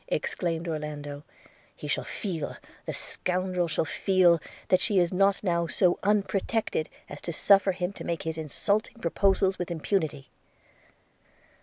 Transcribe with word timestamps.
exclaimed 0.07 0.67
Orlando; 0.67 1.23
'he 1.75 1.85
shall 1.87 2.03
feel, 2.03 2.57
the 2.87 2.91
scoundrel 2.91 3.67
shall 3.67 3.85
feel, 3.85 4.41
that 4.69 4.79
she 4.79 4.97
is 4.97 5.13
not 5.13 5.43
now 5.43 5.67
so 5.67 5.99
unprotected 6.01 6.89
as 7.07 7.21
to 7.21 7.31
suffer 7.31 7.71
him 7.73 7.93
to 7.93 8.03
make 8.03 8.23
his 8.23 8.35
insulting 8.39 8.95
proposals 8.95 9.59
with 9.59 9.69
impunity.' 9.69 10.31